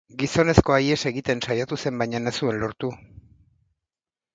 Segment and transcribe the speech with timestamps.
[0.21, 2.95] Gizonezkoa ihes egiten saiatu zen, baina ez zuen lortu.